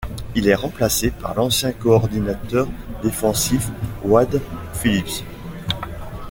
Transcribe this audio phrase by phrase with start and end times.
[0.33, 2.67] Il est remplacé par l'ancien coordinateur
[3.03, 3.69] défensif
[4.03, 4.41] Wade
[4.73, 5.23] Phillips.